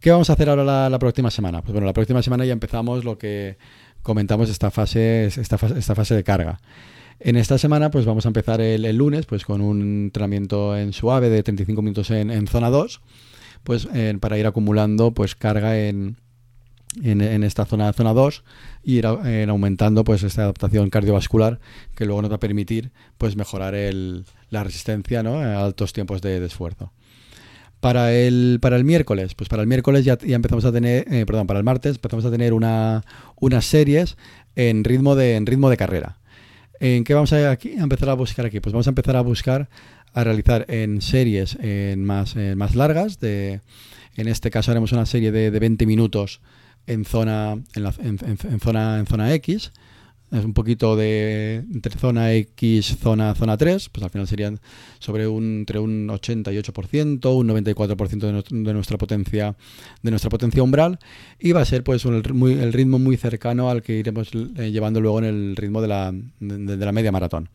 ¿Qué 0.00 0.10
vamos 0.10 0.28
a 0.30 0.32
hacer 0.32 0.50
ahora 0.50 0.88
la, 0.90 0.98
próxima 0.98 1.30
semana? 1.30 1.62
Pues 1.62 1.72
bueno, 1.72 1.86
la 1.86 1.92
próxima 1.92 2.22
semana 2.22 2.44
ya 2.44 2.52
empezamos 2.52 3.04
lo 3.04 3.18
que 3.18 3.56
comentamos 4.02 4.50
esta 4.50 4.72
fase, 4.72 5.26
esta 5.26 5.58
fase, 5.58 5.78
esta 5.78 5.94
fase 5.94 6.16
de 6.16 6.24
carga. 6.24 6.60
En 7.20 7.36
esta 7.36 7.56
semana 7.56 7.92
pues 7.92 8.04
vamos 8.04 8.26
a 8.26 8.28
empezar 8.28 8.60
el, 8.60 8.84
el, 8.84 8.96
lunes 8.96 9.26
pues 9.26 9.44
con 9.44 9.60
un 9.60 10.06
entrenamiento 10.06 10.76
en 10.76 10.92
suave 10.92 11.30
de 11.30 11.44
35 11.44 11.80
minutos 11.80 12.10
en, 12.10 12.32
en 12.32 12.48
zona 12.48 12.68
2 12.70 13.00
pues 13.64 13.88
para 14.20 14.38
ir 14.38 14.46
acumulando 14.46 15.12
pues 15.12 15.34
carga 15.34 15.78
en, 15.78 16.16
en, 17.02 17.44
esta 17.44 17.64
zona 17.64 17.92
zona 17.92 18.12
2 18.12 18.44
y 18.82 18.96
ir 18.96 19.06
en 19.24 19.50
aumentando 19.50 20.04
pues 20.04 20.22
esta 20.22 20.42
adaptación 20.42 20.90
cardiovascular 20.90 21.60
que 21.94 22.04
luego 22.04 22.22
nos 22.22 22.30
va 22.30 22.36
a 22.36 22.40
permitir 22.40 22.90
pues 23.18 23.36
mejorar 23.36 23.74
el, 23.74 24.24
la 24.50 24.64
resistencia 24.64 25.22
¿no? 25.22 25.38
a 25.38 25.64
altos 25.64 25.92
tiempos 25.92 26.20
de, 26.20 26.44
esfuerzo. 26.44 26.92
Para 27.80 28.12
el, 28.12 28.58
para 28.60 28.76
el 28.76 28.84
miércoles, 28.84 29.34
pues 29.34 29.48
para 29.48 29.62
el 29.62 29.68
miércoles 29.68 30.04
ya, 30.04 30.16
empezamos 30.22 30.64
a 30.64 30.70
tener, 30.70 31.12
eh, 31.12 31.26
perdón, 31.26 31.48
para 31.48 31.58
el 31.58 31.64
martes 31.64 31.96
empezamos 31.96 32.24
a 32.24 32.30
tener 32.30 32.52
una, 32.52 33.02
unas 33.40 33.64
series 33.64 34.16
en 34.54 34.84
ritmo 34.84 35.16
de, 35.16 35.34
en 35.34 35.46
ritmo 35.46 35.68
de 35.68 35.76
carrera. 35.76 36.18
¿En 36.78 37.04
qué 37.04 37.14
vamos 37.14 37.32
a, 37.32 37.50
a 37.50 37.58
empezar 37.62 38.08
a 38.10 38.14
buscar 38.14 38.46
aquí? 38.46 38.60
Pues 38.60 38.72
vamos 38.72 38.86
a 38.86 38.90
empezar 38.90 39.16
a 39.16 39.20
buscar 39.20 39.68
a 40.14 40.24
realizar 40.24 40.66
en 40.68 41.00
series 41.00 41.56
en 41.60 42.04
más, 42.04 42.36
más 42.56 42.74
largas. 42.74 43.20
De, 43.20 43.60
en 44.16 44.28
este 44.28 44.50
caso 44.50 44.70
haremos 44.70 44.92
una 44.92 45.06
serie 45.06 45.32
de, 45.32 45.50
de 45.50 45.58
20 45.58 45.86
minutos 45.86 46.40
en 46.86 47.04
zona, 47.04 47.52
en, 47.74 47.82
la, 47.82 47.94
en, 47.98 48.18
en, 48.22 48.60
zona, 48.60 48.98
en 48.98 49.06
zona 49.06 49.32
X. 49.34 49.72
Es 50.32 50.46
un 50.46 50.54
poquito 50.54 50.96
de 50.96 51.56
entre 51.74 51.98
zona 51.98 52.32
X, 52.32 52.96
zona, 53.02 53.34
zona 53.34 53.58
3, 53.58 53.90
pues 53.90 54.02
al 54.02 54.08
final 54.08 54.26
serían 54.26 54.60
sobre 54.98 55.28
un, 55.28 55.58
entre 55.58 55.78
un 55.78 56.08
88%, 56.08 57.36
un 57.36 57.48
94% 57.48 58.48
de, 58.48 58.72
nuestra 58.72 58.96
potencia, 58.96 59.54
de 60.00 60.10
nuestra 60.10 60.30
potencia 60.30 60.62
umbral, 60.62 60.98
y 61.38 61.52
va 61.52 61.60
a 61.60 61.66
ser 61.66 61.84
pues 61.84 62.06
un, 62.06 62.14
el 62.14 62.72
ritmo 62.72 62.98
muy 62.98 63.18
cercano 63.18 63.68
al 63.68 63.82
que 63.82 63.98
iremos 63.98 64.30
eh, 64.56 64.70
llevando 64.70 65.02
luego 65.02 65.18
en 65.18 65.24
el 65.26 65.54
ritmo 65.54 65.82
de 65.82 65.88
la, 65.88 66.14
de, 66.40 66.76
la 66.78 66.92
media 66.92 67.12
maratón. 67.12 67.50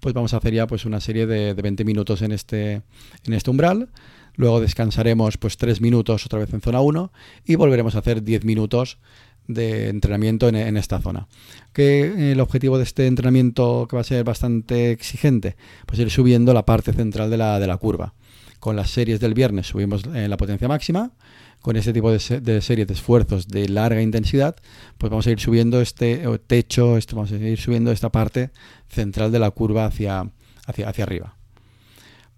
Pues 0.00 0.12
vamos 0.12 0.34
a 0.34 0.38
hacer 0.38 0.52
ya 0.52 0.66
pues 0.66 0.84
una 0.84 1.00
serie 1.00 1.28
de, 1.28 1.54
de 1.54 1.62
20 1.62 1.84
minutos 1.84 2.22
en 2.22 2.32
este, 2.32 2.82
en 3.24 3.34
este 3.34 3.50
umbral. 3.50 3.88
Luego 4.34 4.60
descansaremos 4.60 5.38
pues 5.38 5.56
3 5.58 5.80
minutos 5.80 6.26
otra 6.26 6.40
vez 6.40 6.52
en 6.52 6.60
zona 6.60 6.80
1 6.80 7.12
y 7.44 7.54
volveremos 7.54 7.94
a 7.94 8.00
hacer 8.00 8.24
10 8.24 8.44
minutos 8.44 8.98
de 9.48 9.88
entrenamiento 9.88 10.48
en, 10.48 10.76
esta 10.76 11.00
zona. 11.00 11.28
Que 11.72 12.02
eh, 12.02 12.32
el 12.32 12.40
objetivo 12.40 12.78
de 12.78 12.84
este 12.84 13.06
entrenamiento 13.06 13.86
que 13.88 13.96
va 13.96 14.00
a 14.00 14.04
ser 14.04 14.24
bastante 14.24 14.90
exigente, 14.90 15.56
pues 15.86 15.98
ir 15.98 16.10
subiendo 16.10 16.52
la 16.54 16.64
parte 16.64 16.92
central 16.92 17.30
de 17.30 17.36
la, 17.36 17.58
de 17.60 17.66
la 17.66 17.76
curva. 17.76 18.14
Con 18.60 18.76
las 18.76 18.90
series 18.90 19.20
del 19.20 19.34
viernes 19.34 19.66
subimos 19.66 20.04
eh, 20.14 20.28
la 20.28 20.36
potencia 20.36 20.68
máxima, 20.68 21.12
con 21.60 21.76
este 21.76 21.92
tipo 21.92 22.10
de, 22.10 22.40
de, 22.40 22.60
series 22.60 22.86
de 22.86 22.94
esfuerzos 22.94 23.48
de 23.48 23.68
larga 23.68 24.00
intensidad, 24.00 24.56
pues 24.98 25.10
vamos 25.10 25.26
a 25.26 25.30
ir 25.30 25.40
subiendo 25.40 25.80
este 25.80 26.22
techo, 26.46 26.96
este, 26.96 27.14
vamos 27.14 27.32
a 27.32 27.36
ir 27.36 27.58
subiendo 27.58 27.90
esta 27.90 28.10
parte 28.10 28.50
central 28.88 29.32
de 29.32 29.40
la 29.40 29.50
curva 29.50 29.86
hacia, 29.86 30.30
hacia, 30.66 30.88
hacia 30.88 31.04
arriba. 31.04 31.36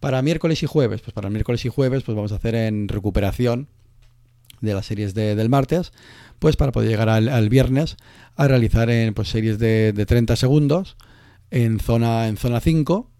Para 0.00 0.22
miércoles 0.22 0.62
y 0.62 0.66
jueves, 0.66 1.02
pues 1.02 1.12
para 1.12 1.28
miércoles 1.28 1.64
y 1.64 1.68
jueves, 1.68 2.04
pues 2.04 2.14
vamos 2.16 2.32
a 2.32 2.36
hacer 2.36 2.54
en 2.54 2.88
recuperación 2.88 3.68
de 4.60 4.74
las 4.74 4.86
series 4.86 5.14
de, 5.14 5.34
del 5.34 5.48
martes, 5.48 5.92
pues 6.38 6.56
para 6.56 6.72
poder 6.72 6.90
llegar 6.90 7.08
al, 7.08 7.48
viernes 7.48 7.96
a 8.36 8.48
realizar 8.48 8.90
en 8.90 9.14
pues, 9.14 9.28
series 9.28 9.58
de, 9.58 9.92
de, 9.92 10.06
30 10.06 10.36
segundos 10.36 10.96
en 11.50 11.80
zona, 11.80 12.28
en 12.28 12.36
zona 12.36 12.60
5 12.60 13.10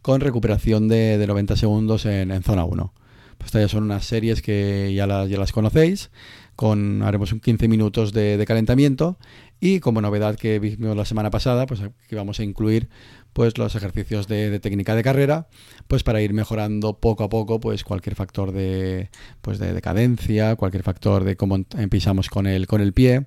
con 0.00 0.20
recuperación 0.20 0.88
de, 0.88 1.18
de 1.18 1.26
90 1.26 1.56
segundos 1.56 2.06
en, 2.06 2.30
en, 2.30 2.42
zona 2.42 2.64
1. 2.64 2.92
Pues 3.38 3.48
estas 3.48 3.62
ya 3.62 3.68
son 3.68 3.84
unas 3.84 4.04
series 4.04 4.42
que 4.42 4.92
ya 4.94 5.06
las, 5.06 5.28
ya 5.28 5.38
las 5.38 5.52
conocéis, 5.52 6.10
con, 6.54 7.02
haremos 7.02 7.32
un 7.32 7.40
15 7.40 7.66
minutos 7.68 8.12
de 8.12 8.44
calentamiento 8.46 9.16
y 9.64 9.78
como 9.78 10.00
novedad 10.00 10.34
que 10.34 10.58
vimos 10.58 10.96
la 10.96 11.04
semana 11.04 11.30
pasada, 11.30 11.66
pues 11.66 11.80
aquí 11.82 12.16
vamos 12.16 12.40
a 12.40 12.42
incluir 12.42 12.88
pues 13.32 13.56
los 13.58 13.76
ejercicios 13.76 14.26
de, 14.26 14.58
técnica 14.58 14.96
de 14.96 15.04
carrera, 15.04 15.46
pues 15.86 16.02
para 16.02 16.20
ir 16.20 16.32
mejorando 16.32 16.98
poco 16.98 17.22
a 17.22 17.28
poco 17.28 17.60
pues 17.60 17.84
cualquier 17.84 18.16
factor 18.16 18.50
de 18.50 19.08
pues 19.40 19.60
de, 19.60 19.72
de 19.72 19.80
cadencia, 19.80 20.56
cualquier 20.56 20.82
factor 20.82 21.22
de 21.22 21.36
cómo 21.36 21.62
pisamos 21.88 22.28
con 22.28 22.48
el 22.48 22.66
con 22.66 22.80
el 22.80 22.92
pie, 22.92 23.26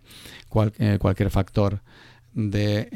cual, 0.49 0.73
eh, 0.77 0.97
cualquier 0.99 1.29
factor 1.29 1.79
de 2.33 2.89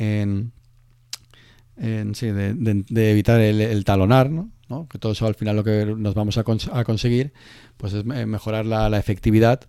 de, 1.77 3.11
evitar 3.11 3.39
el, 3.39 3.85
talonar, 3.85 4.29
¿no? 4.29 4.51
que 4.89 4.99
todo 4.99 5.13
eso 5.13 5.27
al 5.27 5.35
final 5.35 5.55
lo 5.55 5.63
que 5.63 5.85
nos 5.85 6.13
vamos 6.13 6.37
a, 6.37 6.43
cons 6.43 6.69
a 6.73 6.83
conseguir 6.83 7.31
pues 7.77 7.93
es 7.93 8.03
mejorar 8.03 8.65
la 8.65 8.97
efectividad 8.97 9.61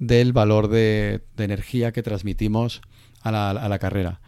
del 0.00 0.32
valor 0.32 0.68
de, 0.68 1.22
energía 1.38 1.92
que 1.92 2.02
transmitimos 2.02 2.82
a 3.20 3.30
la, 3.30 3.50
a 3.50 3.68
la 3.68 3.78
carrera. 3.78 4.20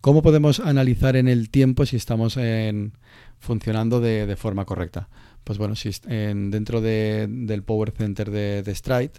¿Cómo 0.00 0.22
podemos 0.22 0.60
analizar 0.60 1.16
en 1.16 1.28
el 1.28 1.50
tiempo 1.50 1.84
si 1.86 1.96
estamos 1.96 2.36
en, 2.36 2.94
funcionando 3.38 4.00
de, 4.00 4.34
forma 4.36 4.64
correcta? 4.64 5.08
Pues 5.44 5.58
bueno, 5.58 5.76
si 5.76 5.90
en, 6.06 6.50
dentro 6.50 6.80
de, 6.80 7.26
del 7.28 7.62
Power 7.62 7.92
Center 7.92 8.30
de, 8.30 8.62
de 8.62 8.74
Stride, 8.74 9.12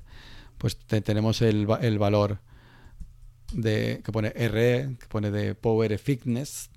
pues 0.57 0.77
te, 0.77 1.01
tenemos 1.01 1.41
el, 1.41 1.65
valor 1.65 2.39
de, 3.53 4.01
que 4.03 4.11
pone 4.11 4.29
RE, 4.29 4.97
que 4.99 5.07
pone 5.07 5.31
de 5.31 5.55
Power 5.55 5.97
Fitness, 5.97 6.71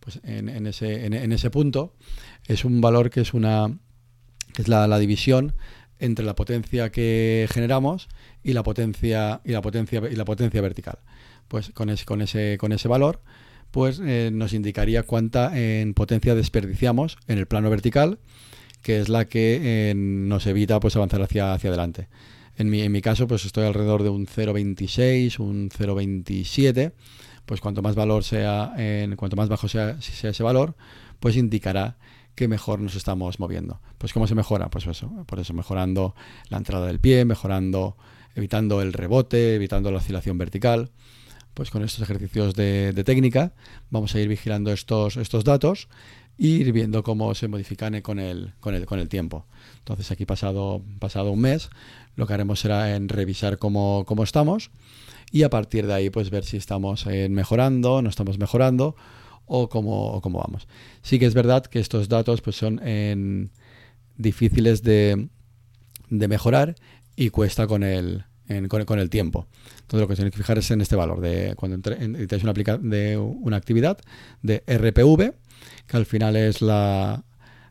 pues 0.00 0.20
en, 0.22 0.48
en 0.48 0.66
ese, 0.66 1.04
en, 1.04 1.12
en, 1.12 1.32
ese 1.32 1.50
punto 1.50 1.94
es 2.46 2.64
un 2.64 2.80
valor 2.80 3.10
que 3.10 3.20
es 3.20 3.34
una 3.34 3.76
que 4.54 4.62
es 4.62 4.68
la 4.68 4.98
división 4.98 5.54
entre 5.98 6.24
la 6.24 6.34
potencia 6.34 6.90
que 6.90 7.48
generamos 7.50 8.08
y 8.42 8.52
la 8.52 8.62
potencia 8.62 9.40
y 9.44 9.52
la 9.52 9.62
potencia 9.62 10.02
y 10.10 10.16
la 10.16 10.24
potencia 10.24 10.60
vertical. 10.60 10.98
Pues 11.48 11.70
con 11.70 11.90
ese, 11.90 12.04
con 12.04 12.22
ese, 12.22 12.58
con 12.58 12.72
ese 12.72 12.88
valor 12.88 13.20
pues 13.70 14.00
eh, 14.02 14.30
nos 14.32 14.52
indicaría 14.52 15.02
cuánta 15.02 15.58
en 15.58 15.94
potencia 15.94 16.34
desperdiciamos 16.34 17.18
en 17.26 17.38
el 17.38 17.46
plano 17.46 17.70
vertical, 17.70 18.18
que 18.82 19.00
es 19.00 19.08
la 19.08 19.26
que 19.26 19.90
eh, 19.90 19.94
nos 19.94 20.46
evita 20.46 20.80
pues 20.80 20.96
avanzar 20.96 21.22
hacia, 21.22 21.52
hacia 21.52 21.68
adelante. 21.68 22.08
En 22.56 22.70
mi, 22.70 22.80
en 22.80 22.90
mi 22.90 23.00
caso, 23.00 23.28
pues 23.28 23.44
estoy 23.44 23.66
alrededor 23.66 24.02
de 24.02 24.08
un 24.08 24.26
0,26, 24.26 25.38
un 25.38 25.70
0,27. 25.70 26.92
Pues 27.46 27.60
cuanto 27.60 27.82
más 27.82 27.94
valor 27.94 28.24
sea, 28.24 28.74
en, 28.76 29.14
cuanto 29.16 29.36
más 29.36 29.48
bajo 29.48 29.68
sea, 29.68 30.00
sea 30.02 30.30
ese 30.30 30.42
valor, 30.42 30.74
pues 31.20 31.36
indicará 31.36 31.96
que 32.38 32.46
mejor 32.46 32.78
nos 32.78 32.94
estamos 32.94 33.40
moviendo. 33.40 33.80
Pues 33.98 34.12
¿cómo 34.12 34.28
se 34.28 34.36
mejora? 34.36 34.70
Pues 34.70 34.86
eso, 34.86 35.10
por 35.26 35.40
eso 35.40 35.52
mejorando 35.54 36.14
la 36.48 36.58
entrada 36.58 36.86
del 36.86 37.00
pie, 37.00 37.24
mejorando, 37.24 37.96
evitando 38.36 38.80
el 38.80 38.92
rebote, 38.92 39.56
evitando 39.56 39.90
la 39.90 39.98
oscilación 39.98 40.38
vertical 40.38 40.92
pues 41.58 41.70
con 41.70 41.82
estos 41.82 42.02
ejercicios 42.02 42.54
de, 42.54 42.92
técnica 43.04 43.52
vamos 43.90 44.14
a 44.14 44.20
ir 44.20 44.28
vigilando 44.28 44.70
estos, 44.72 45.16
estos 45.16 45.42
datos 45.42 45.88
e 46.38 46.46
ir 46.46 46.70
viendo 46.70 47.02
cómo 47.02 47.34
se 47.34 47.48
modifican 47.48 48.00
con 48.00 48.20
el, 48.20 48.52
con 48.60 48.76
el, 48.76 48.86
con 48.86 49.00
el 49.00 49.08
tiempo. 49.08 49.44
Entonces 49.78 50.12
aquí 50.12 50.24
pasado, 50.24 50.82
pasado 51.00 51.32
un 51.32 51.40
mes 51.40 51.68
lo 52.14 52.28
que 52.28 52.34
haremos 52.34 52.60
será 52.60 52.94
en 52.94 53.08
revisar 53.08 53.58
cómo, 53.58 54.04
cómo 54.06 54.22
estamos 54.22 54.70
y 55.32 55.42
a 55.42 55.50
partir 55.50 55.88
de 55.88 55.94
ahí 55.94 56.10
pues 56.10 56.30
ver 56.30 56.44
si 56.44 56.56
estamos 56.56 57.04
eh, 57.08 57.28
mejorando, 57.28 58.02
no 58.02 58.08
estamos 58.08 58.38
mejorando 58.38 58.94
o 59.48 59.68
cómo, 59.68 60.20
vamos. 60.22 60.68
Sí 61.02 61.18
que 61.18 61.26
es 61.26 61.34
verdad 61.34 61.64
que 61.66 61.80
estos 61.80 62.08
datos 62.08 62.40
pues 62.40 62.56
son 62.56 62.80
difíciles 64.16 64.82
de, 64.82 65.28
mejorar 66.10 66.74
y 67.16 67.30
cuesta 67.30 67.66
con 67.66 67.82
el, 67.82 68.24
con, 68.68 68.98
el 68.98 69.10
tiempo. 69.10 69.46
Entonces 69.80 70.00
lo 70.00 70.08
que 70.08 70.16
tenéis 70.16 70.32
que 70.32 70.38
fijar 70.38 70.58
es 70.58 70.70
en 70.70 70.80
este 70.80 70.96
valor 70.96 71.20
de 71.20 71.54
cuando 71.56 71.90
editáis 71.90 72.44
una, 72.44 72.52
de 72.52 73.16
una 73.16 73.56
actividad 73.56 73.98
de 74.42 74.62
RPV, 74.66 75.34
que 75.86 75.96
al 75.96 76.06
final 76.06 76.36
es 76.36 76.62
la, 76.62 77.24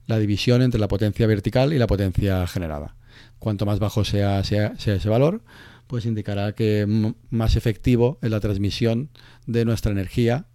división 0.08 0.62
entre 0.62 0.80
la 0.80 0.88
potencia 0.88 1.28
vertical 1.28 1.74
y 1.74 1.78
la 1.78 1.88
potencia 1.88 2.48
generada. 2.48 2.96
Cuanto 3.40 3.66
más 3.66 3.80
bajo 3.80 4.04
sea 4.04 4.40
ese 4.40 5.10
valor, 5.10 5.44
pues 5.88 6.06
indicará 6.06 6.54
que 6.54 7.14
más 7.30 7.56
efectivo 7.56 8.20
es 8.22 8.30
la 8.30 8.40
transmisión 8.40 9.10
de 9.46 9.66
nuestra 9.66 9.92
energía 9.92 10.46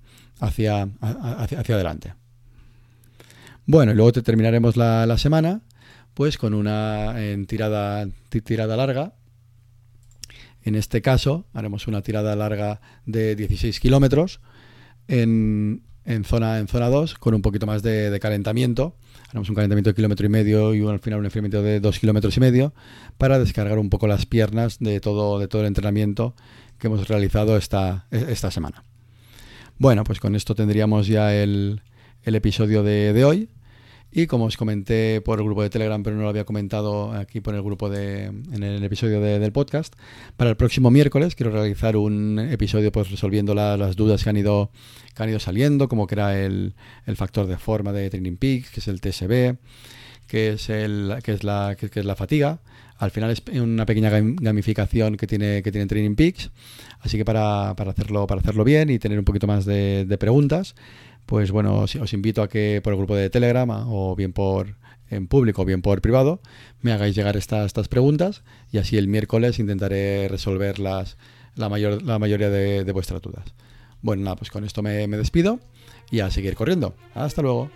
hacia, 0.41 0.89
hacia, 1.01 1.61
hacia 1.61 1.75
adelante. 1.75 2.15
Bueno, 3.67 3.93
y 3.93 3.95
luego 3.95 4.13
terminaremos 4.13 4.77
la, 4.77 5.07
la 5.07 5.19
semana 5.19 5.63
pues 6.15 6.37
con 6.37 6.53
una 6.53 7.15
tirada, 7.47 8.07
tirada 8.45 8.77
larga 8.77 9.15
en 10.65 10.75
este 10.75 11.03
caso, 11.03 11.47
haremos 11.53 11.87
una 11.89 12.03
tirada 12.03 12.37
larga 12.37 12.81
de 13.05 13.35
16 13.35 13.81
kilómetros 13.81 14.41
en, 15.09 15.83
en, 16.05 16.25
zona, 16.25 16.59
en 16.59 16.69
zona 16.69 16.89
2 16.89 17.15
con 17.17 17.35
un 17.35 17.43
poquito 17.43 17.67
más 17.67 17.83
de, 17.83 18.11
de, 18.11 18.21
calentamiento. 18.21 18.97
Haremos 19.29 19.49
un 19.49 19.57
calentamiento 19.57 19.91
de 19.91 19.95
kilómetro 19.95 20.27
y 20.27 20.29
medio 20.29 20.75
y 20.75 20.87
al 20.87 21.01
final 21.01 21.19
un 21.19 21.25
enfriamiento 21.25 21.63
de 21.63 21.81
2 21.81 21.99
kilómetros 21.99 22.37
y 22.37 22.41
medio 22.41 22.75
para 23.19 23.39
descargar 23.39 23.79
un 23.79 23.91
poco 23.91 24.07
las 24.07 24.25
piernas 24.25 24.79
de 24.79 25.01
todo, 25.01 25.39
de 25.41 25.49
todo 25.49 25.63
el 25.63 25.69
entrenamiento 25.69 26.37
que 26.79 26.87
hemos 26.87 27.09
realizado 27.09 27.57
esta, 27.57 28.07
esta 28.11 28.51
semana. 28.51 28.85
Bueno, 29.83 30.05
pues 30.05 30.21
con 30.21 30.37
esto 30.37 30.55
tendríamos 30.55 31.09
ya 31.09 31.35
el, 31.35 31.83
el 32.23 32.35
episodio 32.37 32.85
de, 32.85 33.13
de 33.13 33.25
hoy. 33.25 33.49
Y 34.13 34.29
como 34.29 34.45
os 34.45 34.57
comenté 34.57 35.21
por 35.23 35.41
el 35.41 35.45
grupo 35.45 35.61
de 35.61 35.71
Telegram, 35.71 36.01
pero 36.05 36.15
no 36.15 36.23
lo 36.23 36.29
había 36.29 36.45
comentado 36.45 37.11
aquí 37.11 37.41
por 37.41 37.57
el 37.57 37.63
grupo 37.63 37.91
de, 37.91 38.27
en 38.27 38.63
el 38.63 38.85
episodio 38.85 39.21
de, 39.21 39.41
del 39.41 39.51
podcast, 39.51 39.97
para 40.37 40.51
el 40.51 40.57
próximo 40.57 40.93
miércoles 40.93 41.35
quiero 41.35 41.51
realizar 41.51 41.97
un 41.97 42.39
episodio 42.39 42.93
pues 42.93 43.11
resolviendo 43.11 43.57
la, 43.57 43.77
las 43.77 43.97
dudas 43.97 44.23
que 44.23 44.31
han 44.31 44.37
ido 44.37 44.71
que 45.17 45.23
han 45.25 45.31
ido 45.31 45.41
saliendo, 45.41 45.89
como 45.89 46.07
que 46.07 46.15
era 46.15 46.39
el, 46.41 46.75
el 47.05 47.17
factor 47.17 47.49
de 47.49 47.57
forma 47.57 47.91
de 47.91 48.09
Training 48.09 48.37
Peaks, 48.37 48.71
que 48.71 48.79
es 48.79 48.87
el 48.87 49.01
TSB, 49.01 49.57
que 50.27 50.51
es 50.51 50.69
el 50.69 51.17
que 51.23 51.33
es 51.33 51.45
la 51.45 51.77
que, 51.79 51.91
es 51.93 52.05
la 52.05 52.17
fatiga. 52.17 52.61
Al 52.99 53.11
final 53.11 53.31
es 53.31 53.43
una 53.59 53.85
pequeña 53.85 54.11
gamificación 54.11 55.17
que 55.17 55.27
tiene 55.27 55.63
que 55.63 55.73
tiene 55.73 55.87
Training 55.87 56.15
Peaks, 56.15 56.51
así 57.01 57.17
que 57.17 57.25
para, 57.25 57.75
para 57.77 57.91
hacerlo 57.91 58.27
para 58.27 58.41
hacerlo 58.41 58.65
bien 58.65 58.91
y 58.91 58.99
tener 58.99 59.19
un 59.19 59.25
poquito 59.25 59.47
más 59.47 59.65
de, 59.65 60.17
preguntas 60.21 60.75
pues 61.27 61.51
bueno, 61.51 61.81
os, 61.81 61.95
os, 61.97 62.13
invito 62.13 62.43
a 62.43 62.49
que 62.49 62.81
por 62.83 62.93
el 62.93 62.99
grupo 62.99 63.15
de 63.15 63.31
Telegram 63.31 63.69
o 63.71 64.15
bien 64.17 64.33
por 64.33 64.77
en 65.09 65.27
público 65.29 65.63
o 65.63 65.65
bien 65.65 65.83
por 65.83 66.01
privado 66.01 66.41
me 66.81 66.93
hagáis 66.93 67.15
llegar 67.15 67.37
estas, 67.37 67.67
estas 67.67 67.89
preguntas 67.89 68.43
y 68.71 68.79
así 68.79 68.97
el 68.97 69.09
miércoles 69.09 69.59
intentaré 69.59 70.29
resolverlas 70.29 71.17
la, 71.55 71.69
mayor, 71.69 72.03
la 72.03 72.19
mayoría 72.19 72.51
de, 72.51 72.91
vuestras 72.93 73.21
dudas. 73.21 73.45
Bueno, 74.01 74.35
pues 74.37 74.51
con 74.51 74.65
esto 74.65 74.83
me 74.83 75.07
despido 75.07 75.61
y 76.13 76.21
a 76.21 76.31
seguir 76.31 76.55
corriendo. 76.55 76.95
Hasta 77.15 77.43
luego. 77.43 77.71